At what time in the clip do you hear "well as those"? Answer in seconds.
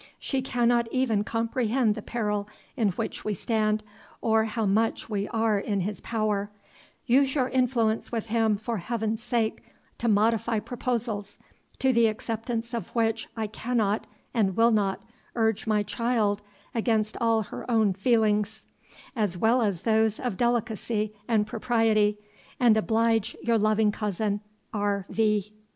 19.37-20.19